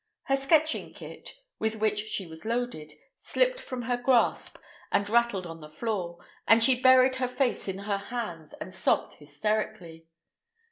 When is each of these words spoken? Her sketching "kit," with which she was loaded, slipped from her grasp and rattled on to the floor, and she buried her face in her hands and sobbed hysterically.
Her 0.23 0.35
sketching 0.35 0.95
"kit," 0.95 1.35
with 1.59 1.75
which 1.75 1.99
she 2.09 2.25
was 2.25 2.43
loaded, 2.43 2.95
slipped 3.17 3.59
from 3.59 3.83
her 3.83 3.97
grasp 3.97 4.57
and 4.91 5.07
rattled 5.07 5.45
on 5.45 5.57
to 5.57 5.67
the 5.67 5.69
floor, 5.69 6.17
and 6.47 6.63
she 6.63 6.81
buried 6.81 7.17
her 7.17 7.27
face 7.27 7.67
in 7.67 7.77
her 7.77 7.99
hands 7.99 8.55
and 8.59 8.73
sobbed 8.73 9.13
hysterically. 9.19 10.07